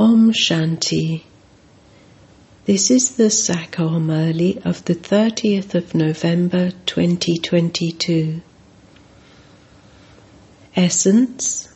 [0.00, 1.24] Om Shanti.
[2.64, 8.40] This is the Sakar Murli of the 30th of November 2022.
[10.74, 11.68] Essence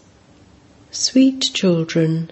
[0.90, 2.30] Sweet children,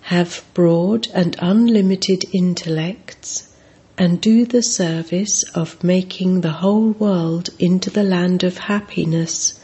[0.00, 3.54] have broad and unlimited intellects
[3.96, 9.60] and do the service of making the whole world into the land of happiness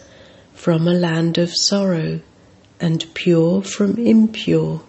[0.53, 2.21] from a land of sorrow
[2.79, 4.81] and pure from impure.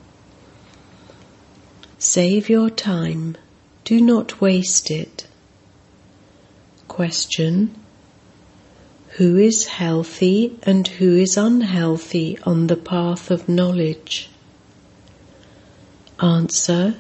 [1.98, 3.38] Save your time,
[3.86, 5.28] do not waste it.
[6.90, 7.74] Question
[9.18, 14.30] Who is healthy and who is unhealthy on the path of knowledge?
[16.20, 16.96] Answer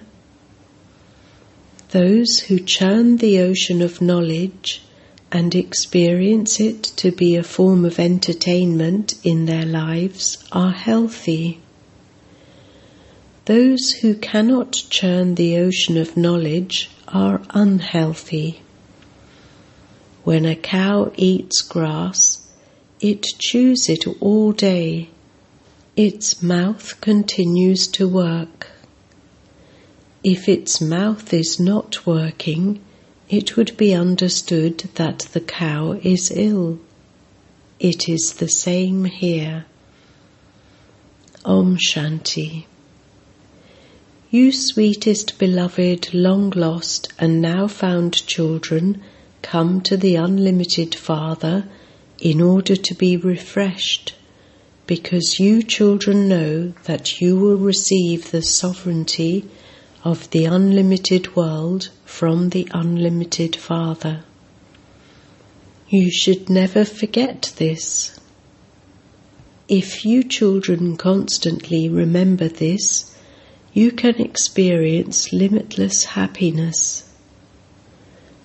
[1.90, 4.82] Those who churn the ocean of knowledge
[5.30, 11.60] and experience it to be a form of entertainment in their lives are healthy.
[13.46, 18.62] Those who cannot churn the ocean of knowledge are unhealthy.
[20.24, 22.48] When a cow eats grass,
[23.00, 25.10] it chews it all day.
[25.96, 28.72] Its mouth continues to work.
[30.24, 32.82] If its mouth is not working,
[33.30, 36.80] it would be understood that the cow is ill.
[37.80, 39.66] It is the same here.
[41.46, 42.66] Om Shanti.
[44.36, 49.02] You sweetest beloved, long lost and now found children,
[49.42, 51.70] come to the unlimited Father
[52.20, 54.14] in order to be refreshed,
[54.88, 59.46] because you children know that you will receive the sovereignty
[60.04, 64.26] of the unlimited world from the unlimited Father.
[65.88, 68.20] You should never forget this.
[69.70, 73.15] If you children constantly remember this,
[73.76, 77.04] you can experience limitless happiness.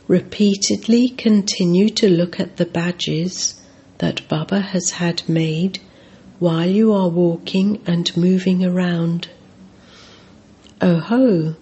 [0.08, 3.62] Repeatedly continue to look at the badges
[3.98, 5.78] that Baba has had made
[6.40, 9.28] while you are walking and moving around.
[10.80, 11.54] Oh ho!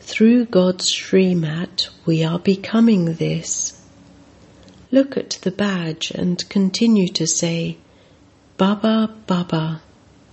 [0.00, 3.80] Through God's Srimat, we are becoming this.
[4.90, 7.78] Look at the badge and continue to say,
[8.56, 9.82] Baba, Baba,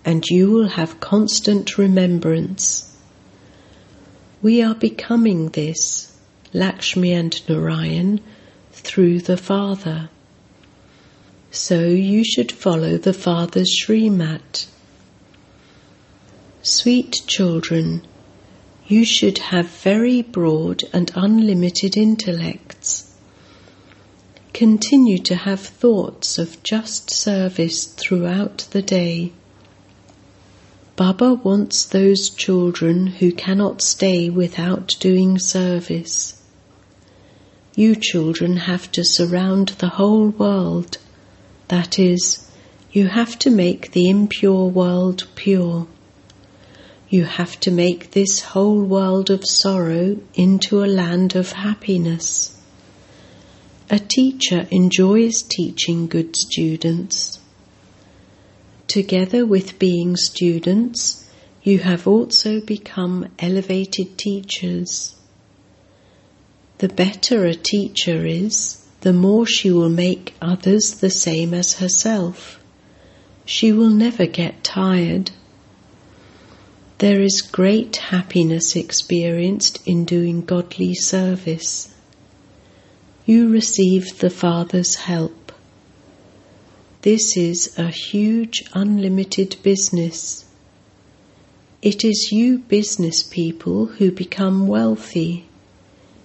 [0.06, 2.96] and you will have constant remembrance.
[4.42, 6.16] We are becoming this,
[6.54, 8.22] Lakshmi and Narayan,
[8.72, 10.10] through the Father.
[11.52, 14.68] So you should follow the Father's Srimat
[16.68, 18.02] Sweet children,
[18.88, 23.14] you should have very broad and unlimited intellects.
[24.52, 29.32] Continue to have thoughts of just service throughout the day.
[30.96, 36.42] Baba wants those children who cannot stay without doing service.
[37.76, 40.98] You children have to surround the whole world.
[41.68, 42.50] That is,
[42.94, 45.86] you have to make the impure world pure.
[47.10, 52.58] You have to make this whole world of sorrow into a land of happiness.
[53.90, 57.40] A teacher enjoys teaching good students.
[58.88, 61.30] Together with being students,
[61.64, 65.16] you have also become elevated teachers.
[66.78, 72.60] The better a teacher is, the more she will make others the same as herself.
[73.46, 75.32] She will never get tired
[77.00, 81.94] there is great happiness experienced in doing godly service.
[83.26, 85.45] You receive the Father's help.
[87.06, 90.44] This is a huge, unlimited business.
[91.84, 95.46] It is you business people who become wealthy.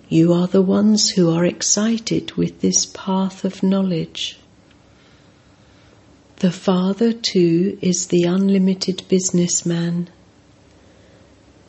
[0.08, 4.38] You are the ones who are excited with this path of knowledge.
[6.36, 10.08] The Father, too, is the unlimited businessman.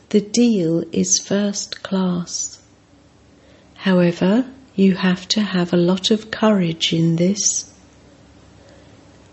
[0.08, 2.62] The deal is first class.
[3.74, 7.68] However, you have to have a lot of courage in this.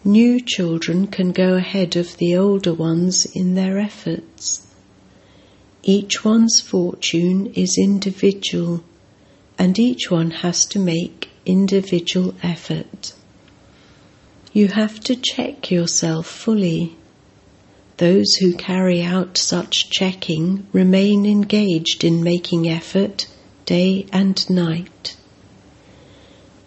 [0.09, 4.65] New children can go ahead of the older ones in their efforts.
[5.83, 8.83] Each one's fortune is individual,
[9.59, 13.13] and each one has to make individual effort.
[14.51, 16.97] You have to check yourself fully
[17.97, 23.27] those who carry out such checking remain engaged in making effort
[23.67, 25.15] day and night.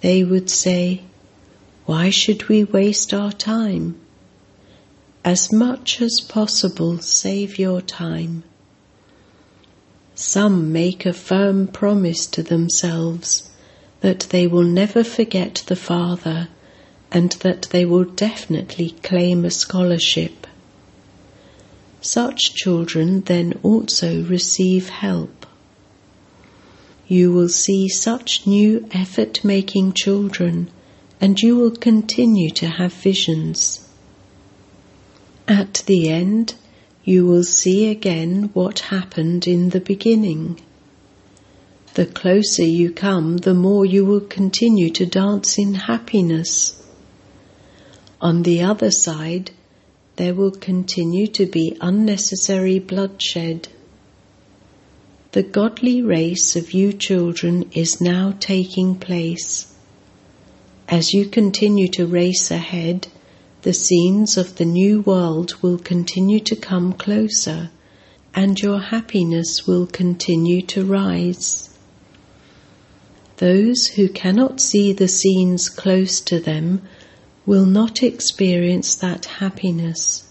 [0.00, 1.00] They would say,
[1.86, 4.00] Why should we waste our time?
[5.24, 8.42] as much as possible save your time.
[10.14, 13.50] Some make a firm promise to themselves
[14.00, 16.48] that they will never forget the Father
[17.12, 20.46] and that they will definitely claim a scholarship.
[22.00, 25.46] Such children then also receive help.
[27.06, 30.70] You will see such new effort making children
[31.22, 33.88] and you will continue to have visions.
[35.46, 36.54] At the end,
[37.04, 40.60] you will see again what happened in the beginning.
[41.94, 46.82] The closer you come, the more you will continue to dance in happiness.
[48.20, 49.52] On the other side,
[50.16, 53.68] there will continue to be unnecessary bloodshed.
[55.30, 59.71] The godly race of you children is now taking place.
[60.92, 63.08] As you continue to race ahead,
[63.62, 67.70] the scenes of the new world will continue to come closer
[68.34, 71.70] and your happiness will continue to rise.
[73.38, 76.82] Those who cannot see the scenes close to them
[77.46, 80.24] will not experience that happiness.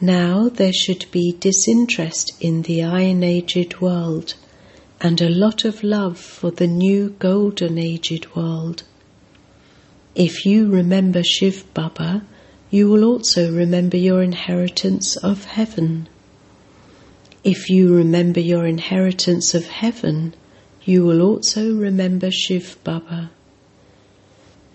[0.00, 4.34] Now there should be disinterest in the Iron Aged world
[5.00, 8.84] and a lot of love for the new Golden Aged world.
[10.14, 12.22] If you remember Shiv Baba,
[12.70, 16.06] you will also remember your inheritance of heaven.
[17.42, 20.34] If you remember your inheritance of heaven,
[20.84, 23.30] you will also remember Shiv Baba.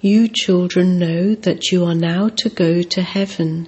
[0.01, 3.67] You children know that you are now to go to heaven.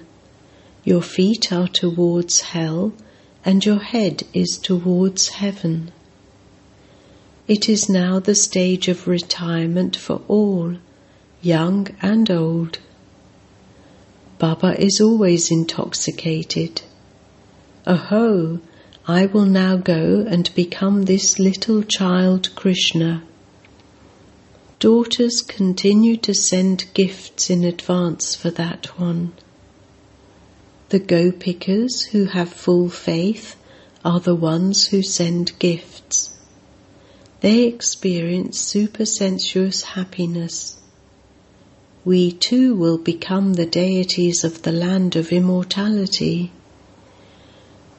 [0.82, 2.92] Your feet are towards hell
[3.44, 5.92] and your head is towards heaven.
[7.46, 10.76] It is now the stage of retirement for all,
[11.42, 12.78] young and old.
[14.38, 16.82] Baba is always intoxicated.
[17.86, 18.60] Aho,
[19.06, 23.22] I will now go and become this little child Krishna.
[24.78, 29.32] Daughters continue to send gifts in advance for that one.
[30.90, 33.56] The Gopikas who have full faith
[34.04, 36.30] are the ones who send gifts.
[37.40, 40.79] They experience supersensuous happiness.
[42.04, 46.50] We too will become the deities of the land of immortality.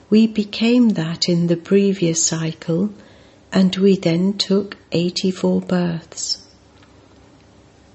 [0.09, 2.89] We became that in the previous cycle,
[3.53, 6.47] and we then took 84 births.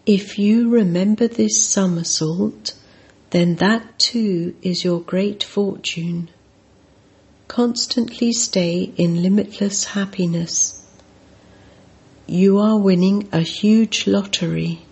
[0.06, 2.75] If you remember this somersault,
[3.31, 6.31] then that too is your great fortune.
[7.49, 10.87] Constantly stay in limitless happiness.
[12.29, 14.86] You are winning a huge lottery.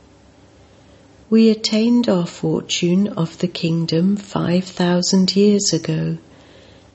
[1.30, 6.18] We attained our fortune of the kingdom 5,000 years ago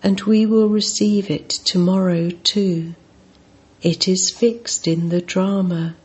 [0.03, 2.93] and we will receive it tomorrow too.
[3.81, 5.95] It is fixed in the drama.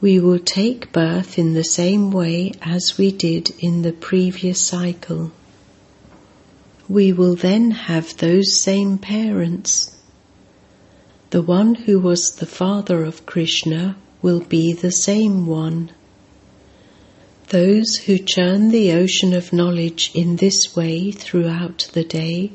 [0.00, 5.32] We will take birth in the same way as we did in the previous cycle.
[6.88, 9.96] We will then have those same parents.
[11.30, 15.90] The one who was the father of Krishna will be the same one.
[17.50, 22.50] Those who churn the ocean of knowledge in this way throughout the day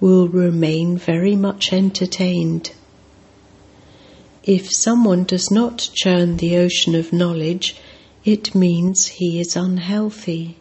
[0.00, 2.72] will remain very much entertained.
[4.42, 7.76] If someone does not churn the ocean of knowledge,
[8.24, 10.56] it means he is unhealthy.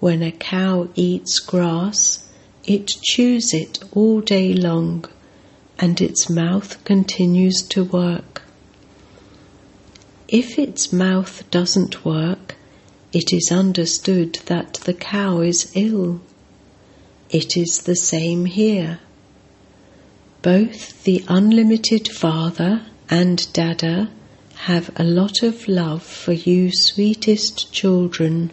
[0.00, 2.24] When a cow eats grass,
[2.64, 5.04] it chews it all day long
[5.78, 8.42] and its mouth continues to work.
[10.28, 12.47] If its mouth doesn't work,
[13.12, 16.20] it is understood that the cow is ill.
[17.30, 19.00] It is the same here.
[20.42, 24.10] Both the unlimited Father and Dada
[24.56, 28.50] have a lot of love for you, sweetest children.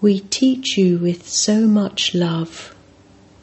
[0.00, 2.74] We teach you with so much love.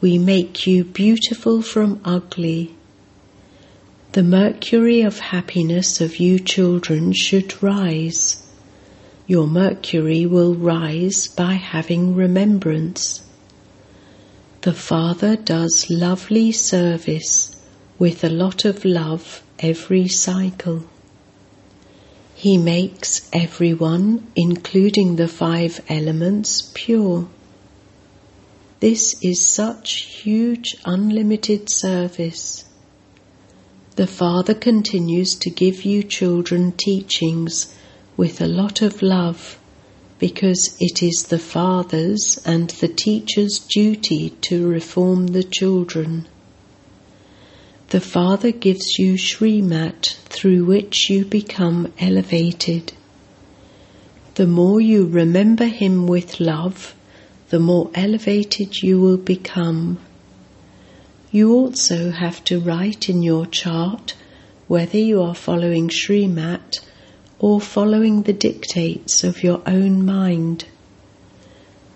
[0.00, 2.74] We make you beautiful from ugly
[4.14, 8.43] the mercury of happiness of you children should rise.
[9.26, 13.22] Your mercury will rise by having remembrance.
[14.60, 17.56] The Father does lovely service
[17.98, 20.84] with a lot of love every cycle.
[22.34, 27.26] He makes everyone, including the five elements, pure.
[28.80, 32.66] This is such huge unlimited service.
[33.96, 37.74] The Father continues to give you children teachings
[38.16, 39.58] with a lot of love
[40.18, 46.26] because it is the father's and the teacher's duty to reform the children.
[47.90, 52.92] The Father gives you Srimat through which you become elevated.
[54.34, 56.94] The more you remember Him with love,
[57.50, 59.98] the more elevated you will become.
[61.30, 64.14] You also have to write in your chart
[64.66, 66.80] whether you are following Srimat
[67.38, 70.64] or following the dictates of your own mind.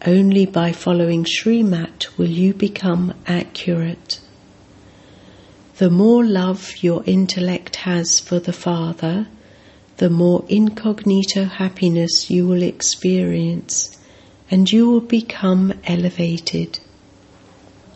[0.07, 4.21] Only by following Srimat will you become accurate.
[5.79, 9.29] The more love your intellect has for the Father,
[9.99, 13.97] the more incognito happiness you will experience
[14.51, 16.79] and you will become elevated.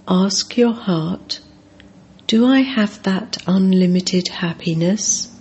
[0.07, 1.41] Ask your heart,
[2.27, 5.32] do I have that unlimited happiness?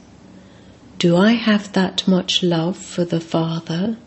[1.01, 3.97] Do I have that much love for the Father?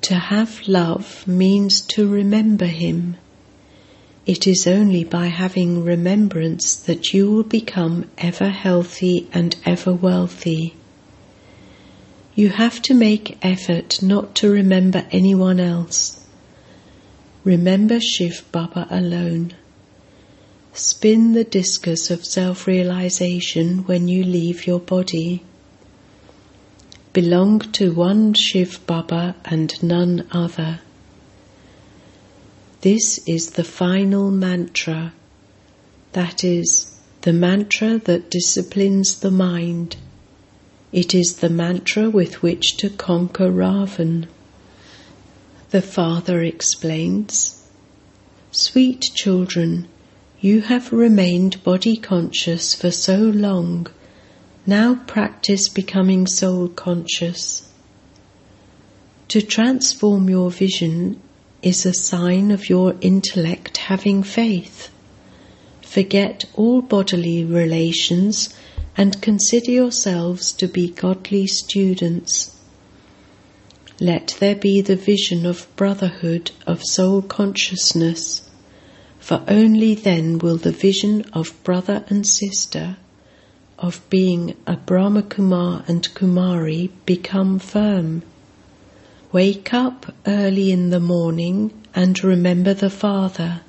[0.00, 3.18] To have love means to remember Him.
[4.24, 10.76] It is only by having remembrance that you will become ever healthy and ever wealthy.
[12.34, 16.26] You have to make effort not to remember anyone else.
[17.44, 19.52] Remember Shiv Baba alone.
[20.72, 25.44] Spin the discus of self realization when you leave your body
[27.12, 30.80] belong to one Shiv Baba and none other.
[32.82, 35.12] This is the final mantra,
[36.12, 39.96] that is, the mantra that disciplines the mind.
[40.92, 44.26] It is the mantra with which to conquer Ravan.
[45.70, 47.56] The father explains
[48.52, 49.88] Sweet children,
[50.40, 53.88] you have remained body conscious for so long
[54.66, 57.66] now practice becoming soul conscious.
[59.28, 61.20] To transform your vision
[61.62, 64.90] is a sign of your intellect having faith.
[65.80, 68.54] Forget all bodily relations
[68.96, 72.56] and consider yourselves to be godly students.
[73.98, 78.48] Let there be the vision of brotherhood of soul consciousness,
[79.18, 82.96] for only then will the vision of brother and sister
[83.80, 88.22] of being a Brahma Kumar and Kumari become firm.
[89.32, 93.62] Wake up early in the morning and remember the Father.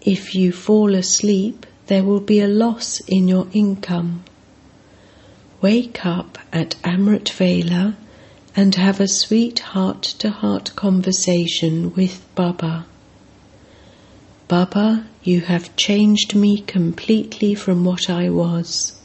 [0.00, 4.24] If you fall asleep, there will be a loss in your income.
[5.60, 7.96] Wake up at Amrit Vela
[8.54, 12.86] and have a sweet heart to heart conversation with Baba.
[14.48, 18.98] Baba, you have changed me completely from what I was.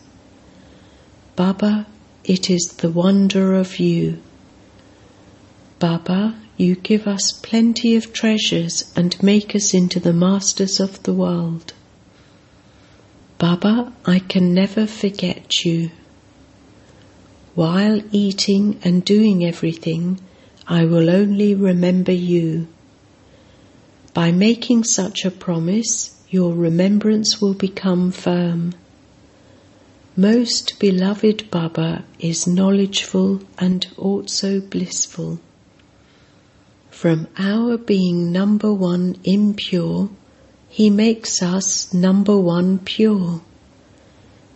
[1.35, 1.85] Baba,
[2.23, 4.19] it is the wonder of you.
[5.79, 11.13] Baba, you give us plenty of treasures and make us into the masters of the
[11.13, 11.73] world.
[13.37, 15.91] Baba, I can never forget you.
[17.53, 20.21] While eating and doing everything,
[20.67, 22.69] I will only remember you.
[24.13, 28.75] By making such a promise, your remembrance will become firm.
[30.15, 35.39] Most beloved Baba is knowledgeful and also blissful.
[36.91, 40.11] From our being number one impure,
[40.69, 43.41] he makes us number one pure.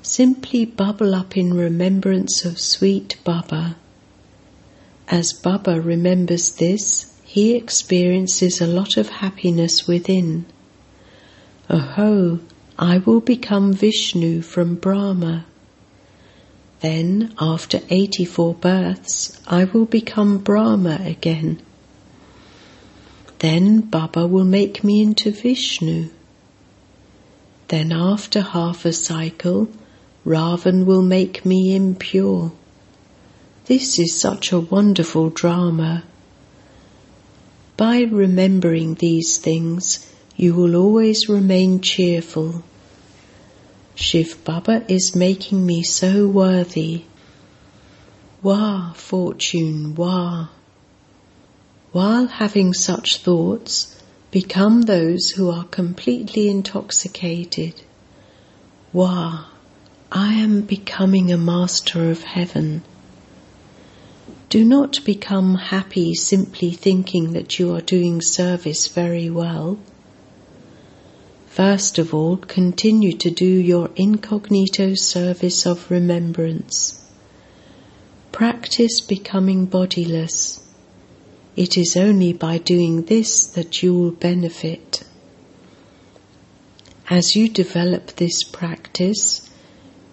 [0.04, 3.76] Simply bubble up in remembrance of sweet Baba.
[5.08, 10.46] As Baba remembers this, he experiences a lot of happiness within.
[11.70, 12.40] Oho,
[12.80, 15.46] I will become Vishnu from Brahma.
[16.80, 21.62] Then, after 84 births, I will become Brahma again.
[23.40, 26.10] Then Baba will make me into Vishnu.
[27.68, 29.68] Then, after half a cycle,
[30.26, 32.54] Ravan will make me impure.
[33.66, 36.06] This is such a wonderful drama.
[37.78, 42.64] By remembering these things, you will always remain cheerful.
[43.94, 47.04] Shiv Baba is making me so worthy.
[48.42, 50.48] Wah, fortune, wah.
[51.92, 53.96] While having such thoughts,
[54.32, 57.76] become those who are completely intoxicated.
[58.92, 59.46] Wah,
[60.12, 62.82] I am becoming a master of heaven.
[64.50, 69.78] Do not become happy simply thinking that you are doing service very well.
[71.48, 77.04] First of all, continue to do your incognito service of remembrance.
[78.32, 80.62] Practice becoming bodiless.
[81.58, 85.04] it is only by doing this that you will benefit.
[87.10, 89.50] As you develop this practice,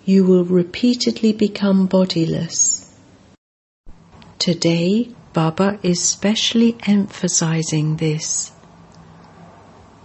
[0.07, 2.84] you will repeatedly become bodiless.
[4.45, 8.53] Today, Baba is specially emphasizing this.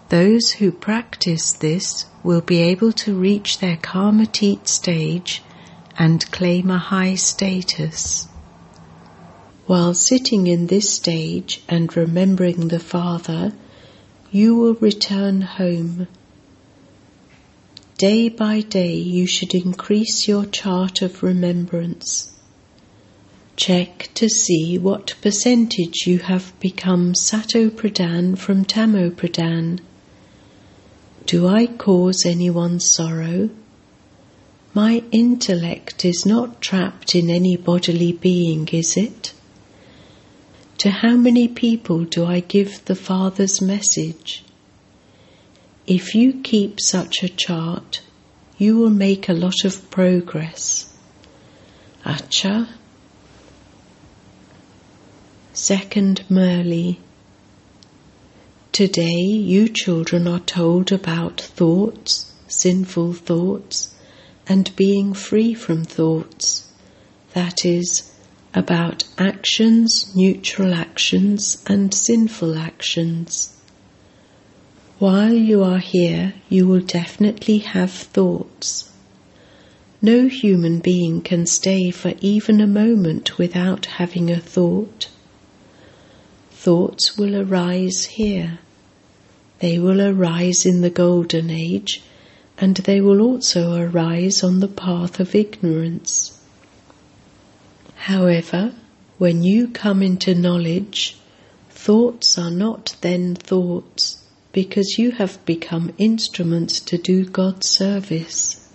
[0.08, 5.44] Those who practice this will be able to reach their karmatit stage
[5.98, 8.30] and claim a high status.
[9.66, 13.52] While sitting in this stage and remembering the Father,
[14.32, 16.08] you will return home.
[17.98, 22.39] Day by day, you should increase your chart of remembrance.
[23.60, 29.82] Check to see what percentage you have become Sato Pradhan from Tamo Pradhan.
[31.26, 33.50] Do I cause anyone sorrow?
[34.74, 39.34] My intellect is not trapped in any bodily being, is it?
[40.78, 44.46] To how many people do I give the Father's message?
[45.86, 48.04] If you keep such a chart,
[48.58, 50.96] you will make a lot of progress.
[52.06, 52.70] Acha
[55.62, 57.00] Second Murli.
[58.72, 63.94] Today, you children are told about thoughts, sinful thoughts,
[64.48, 66.72] and being free from thoughts.
[67.34, 68.10] That is,
[68.54, 73.54] about actions, neutral actions, and sinful actions.
[74.98, 78.94] While you are here, you will definitely have thoughts.
[80.02, 85.10] No human being can stay for even a moment without having a thought
[86.62, 88.60] thoughts will arise here.
[89.60, 92.02] They will arise in the Golden Age,
[92.58, 96.38] and they will also arise on the path of ignorance.
[97.96, 98.74] However,
[99.18, 101.18] when you come into knowledge,
[101.70, 108.70] thoughts are not then thoughts because you have become instruments to do God's service.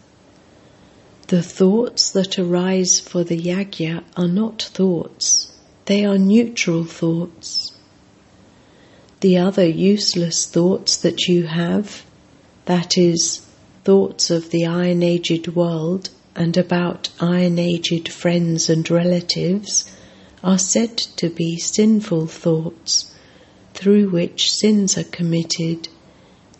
[1.26, 5.52] The thoughts that arise for the yagya are not thoughts,
[5.84, 7.73] they are neutral thoughts
[9.24, 12.04] the other useless thoughts that you have,
[12.66, 13.40] that is,
[13.82, 19.90] thoughts of the Iron Aged world and about Iron Aged friends and relatives,
[20.42, 23.14] are said to be sinful thoughts
[23.72, 25.88] through which sins are committed,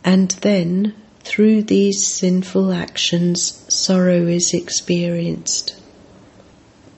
[0.03, 5.79] and then through these sinful actions sorrow is experienced.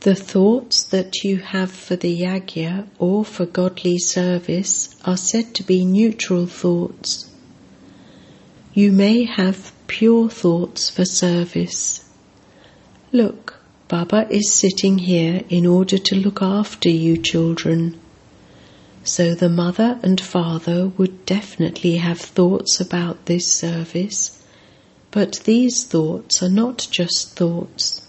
[0.01, 5.63] The thoughts that you have for the yagya or for godly service are said to
[5.63, 7.31] be neutral thoughts.
[8.73, 12.05] You may have pure thoughts for service.
[13.11, 17.99] Look, Baba is sitting here in order to look after you children.
[19.03, 24.43] So the mother and father would definitely have thoughts about this service,
[25.11, 28.06] but these thoughts are not just thoughts.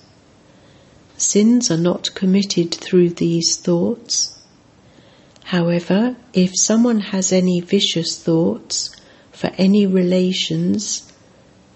[1.18, 4.38] Sins are not committed through these thoughts.
[5.46, 8.96] However, if someone has any vicious thoughts
[9.32, 11.12] for any relations,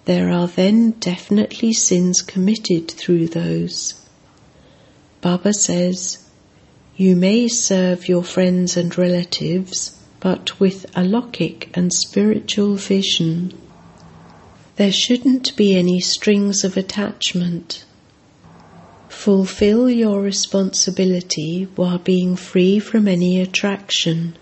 [0.06, 3.96] there are then definitely sins committed through those.
[5.22, 6.20] Baba says,
[6.96, 13.54] You may serve your friends and relatives, but with a alokik and spiritual vision.
[14.76, 17.86] There shouldn't be any strings of attachment.
[19.24, 24.36] Fulfill your responsibility while being free from any attraction.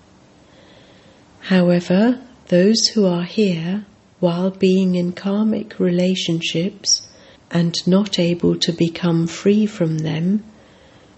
[1.42, 3.86] However, those who are here
[4.22, 7.06] while being in karmic relationships
[7.52, 10.46] and not able to become free from them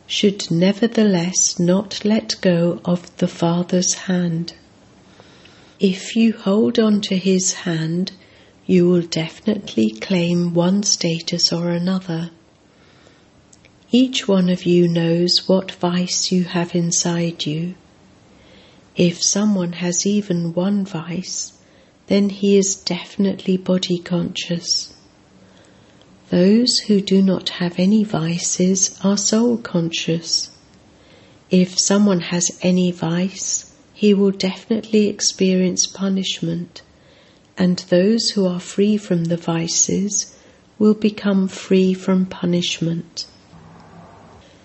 [0.08, 4.56] should nevertheless not let go of the Father's hand.
[5.80, 8.12] If you hold on to His hand,
[8.66, 12.32] you will definitely claim one status or another.
[13.94, 17.76] Each one of you knows what vice you have inside you.
[18.96, 21.52] If someone has even one vice,
[22.08, 24.94] then he is definitely body conscious.
[26.30, 30.52] Those who do not have any vices are soul conscious.
[31.50, 36.82] If someone has any vice, he will definitely experience punishment,
[37.58, 40.34] and those who are free from the vices
[40.80, 43.26] will become free from punishment.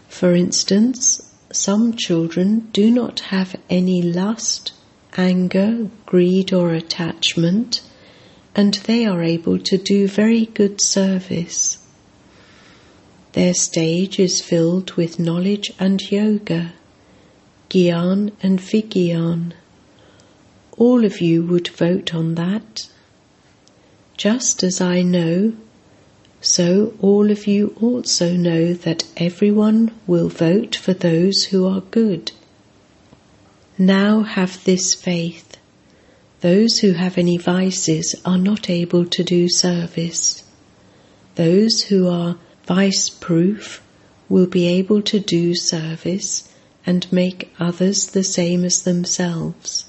[0.09, 4.73] For instance, some children do not have any lust,
[5.17, 7.83] anger, greed, or attachment,
[8.55, 11.79] and they are able to do very good service.
[13.33, 16.73] Their stage is filled with knowledge and yoga.
[17.69, 19.53] Gyan and Vigyan.
[20.79, 22.89] All of you would vote on that.
[24.17, 25.53] Just as I know,
[26.41, 32.33] so all of you also know that everyone will vote for those who are good.
[33.79, 35.57] Now have this faith.
[36.41, 40.45] Those who have any vices are not able to do service.
[41.35, 43.83] Those who are vice proof
[44.29, 46.49] will be able to do service
[46.85, 49.87] and make others the same as themselves.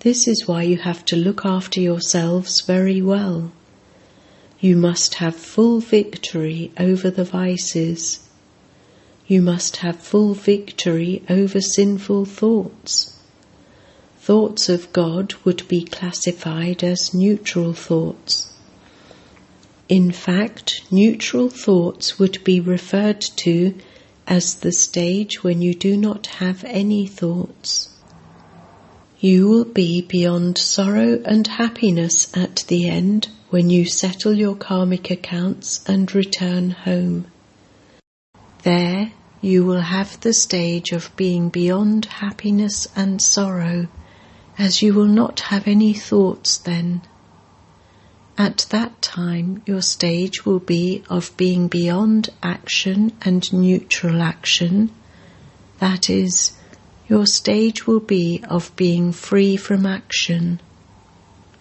[0.00, 3.52] This is why you have to look after yourselves very well.
[4.58, 8.20] You must have full victory over the vices.
[9.26, 13.18] You must have full victory over sinful thoughts.
[14.20, 18.52] Thoughts of God would be classified as neutral thoughts.
[19.90, 23.74] In fact, neutral thoughts would be referred to
[24.26, 27.90] as the stage when you do not have any thoughts.
[29.20, 35.10] You will be beyond sorrow and happiness at the end when you settle your karmic
[35.10, 37.24] accounts and return home.
[38.64, 43.88] There you will have the stage of being beyond happiness and sorrow,
[44.58, 47.00] as you will not have any thoughts then.
[48.36, 54.90] At that time, your stage will be of being beyond action and neutral action.
[55.78, 56.52] That is,
[57.08, 60.60] your stage will be of being free from action.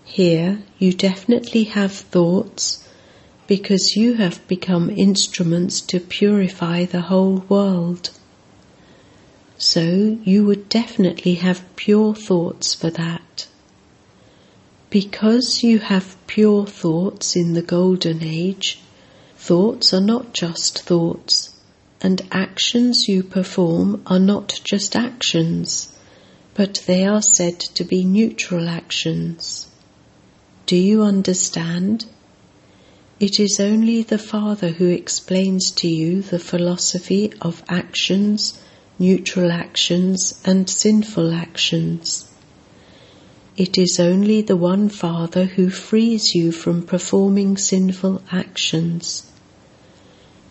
[0.07, 2.87] Here, you definitely have thoughts
[3.47, 8.11] because you have become instruments to purify the whole world.
[9.57, 13.47] So, you would definitely have pure thoughts for that.
[14.89, 18.79] Because you have pure thoughts in the Golden Age,
[19.37, 21.49] thoughts are not just thoughts,
[21.99, 25.91] and actions you perform are not just actions,
[26.53, 29.67] but they are said to be neutral actions.
[30.65, 32.05] Do you understand?
[33.19, 38.59] It is only the Father who explains to you the philosophy of actions,
[38.97, 42.27] neutral actions, and sinful actions.
[43.55, 49.31] It is only the one Father who frees you from performing sinful actions.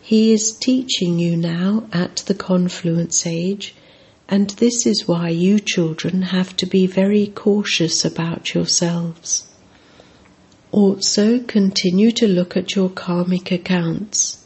[0.01, 3.75] He is teaching you now at the confluence age,
[4.29, 9.49] and this is why you children have to be very cautious about yourselves.
[10.77, 14.45] Also, continue to look at your karmic accounts.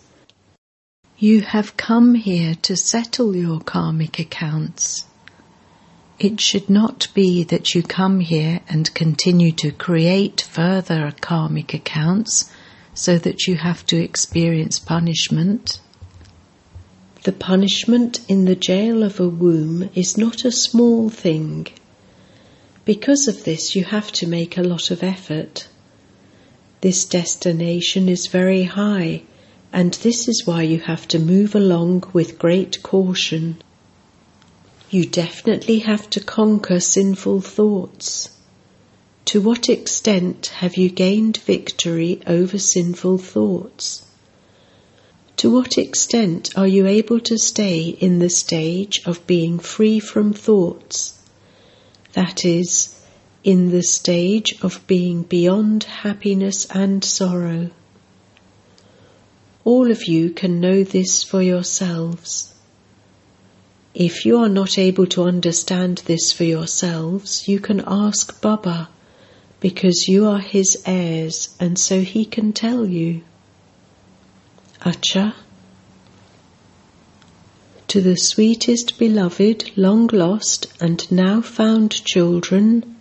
[1.16, 5.06] You have come here to settle your karmic accounts.
[6.18, 12.52] It should not be that you come here and continue to create further karmic accounts
[12.92, 15.80] so that you have to experience punishment.
[17.22, 21.68] The punishment in the jail of a womb is not a small thing.
[22.84, 25.68] Because of this, you have to make a lot of effort.
[26.80, 29.22] This destination is very high,
[29.72, 33.56] and this is why you have to move along with great caution.
[34.88, 38.30] You definitely have to conquer sinful thoughts.
[39.24, 44.06] To what extent have you gained victory over sinful thoughts?
[45.38, 50.32] To what extent are you able to stay in the stage of being free from
[50.32, 51.18] thoughts?
[52.14, 52.94] That is,
[53.48, 57.70] in the stage of being beyond happiness and sorrow.
[59.64, 62.52] All of you can know this for yourselves.
[63.94, 68.90] If you are not able to understand this for yourselves, you can ask Baba,
[69.60, 73.22] because you are his heirs and so he can tell you.
[74.82, 75.32] Acha.
[77.86, 82.97] To the sweetest beloved, long lost, and now found children,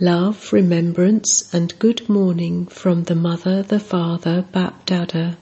[0.00, 5.36] love, remembrance, and good morning from the Mother, the Father, Bapdada.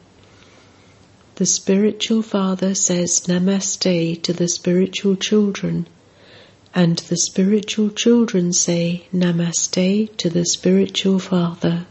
[1.34, 5.86] The spiritual father says Namaste to the spiritual children,
[6.74, 11.86] and the spiritual children say Namaste to the spiritual father.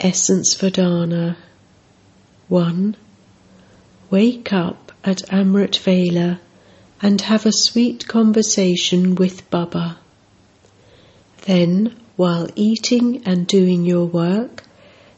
[0.00, 1.34] Essence for dharna
[2.46, 2.94] 1.
[4.10, 6.38] Wake up at Amrit Vela
[7.04, 9.98] and have a sweet conversation with Baba.
[11.42, 14.64] Then, while eating and doing your work,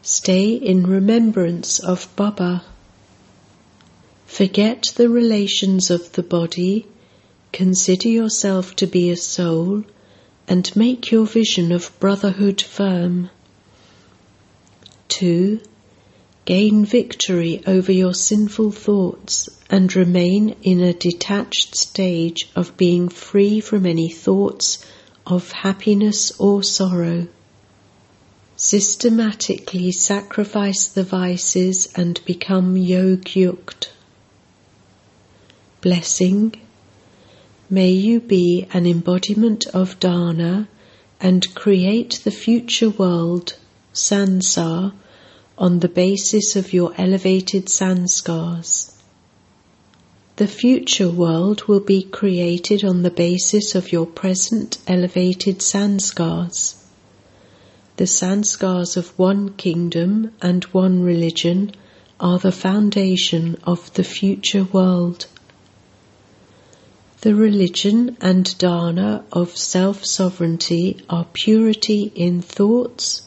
[0.07, 2.63] Stay in remembrance of Baba.
[4.25, 6.87] Forget the relations of the body,
[7.51, 9.83] consider yourself to be a soul,
[10.47, 13.31] and make your vision of brotherhood firm.
[15.09, 15.61] 2.
[16.47, 23.59] Gain victory over your sinful thoughts and remain in a detached stage of being free
[23.59, 24.79] from any thoughts
[25.27, 27.27] of happiness or sorrow.
[28.55, 33.89] Systematically sacrifice the vices and become yogyukt.
[35.81, 36.55] Blessing.
[37.69, 40.69] May you be an embodiment of dharna
[41.21, 43.57] and create the future world,
[43.93, 44.93] sansar,
[45.59, 48.93] on the basis of your elevated sanskars.
[50.37, 56.75] The future world will be created on the basis of your present elevated sanskars.
[57.97, 61.73] The sanskars of one kingdom and one religion
[62.21, 65.25] are the foundation of the future world.
[67.23, 73.23] The religion and dharna of self sovereignty are purity in thoughts,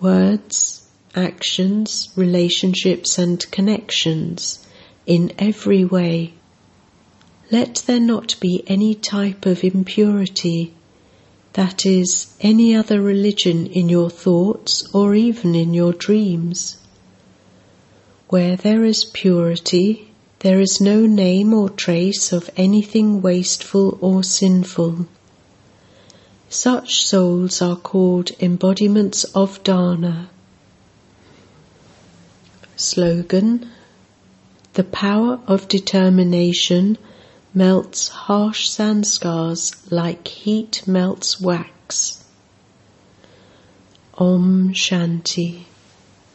[0.00, 0.81] words,
[1.14, 4.66] actions, relationships, and connections
[5.06, 6.32] in every way.
[7.50, 10.74] Let there not be any type of impurity,
[11.52, 16.78] that is, any other religion in your thoughts or even in your dreams.
[18.28, 25.06] Where there is purity, there is no name or trace of anything wasteful or sinful.
[26.48, 30.28] Such souls are called embodiments of dharna.
[32.82, 33.70] Slogan
[34.74, 36.98] The power of determination
[37.54, 42.24] melts harsh sanskars like heat melts wax.
[44.18, 45.66] Om Shanti.